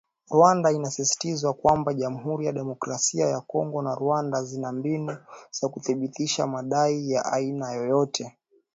Rwanda 0.31 0.71
inasisitizwa 0.71 1.53
kwamba 1.53 1.93
Jamuhuri 1.93 2.45
ya 2.45 2.53
Demokrasia 2.53 3.25
ya 3.25 3.41
Kongo 3.41 3.81
na 3.81 3.95
Rwanda 3.95 4.43
zina 4.43 4.71
mbinu 4.71 5.17
za 5.51 5.69
kuthibitisha 5.69 6.47
madai 6.47 7.11
ya 7.11 7.25
aina 7.25 7.71
yoyote 7.71 8.37